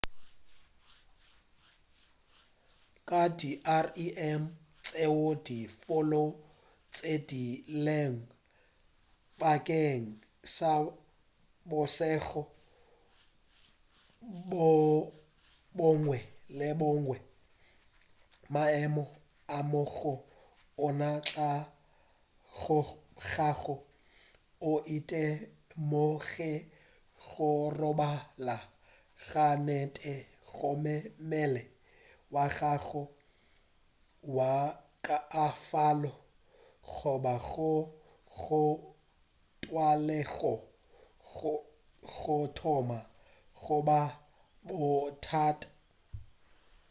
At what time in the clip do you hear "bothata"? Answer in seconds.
44.67-45.69